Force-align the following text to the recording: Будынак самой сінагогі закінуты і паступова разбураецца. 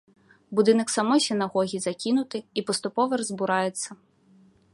Будынак 0.59 0.93
самой 0.95 1.21
сінагогі 1.27 1.77
закінуты 1.87 2.37
і 2.61 2.65
паступова 2.71 3.13
разбураецца. 3.23 3.89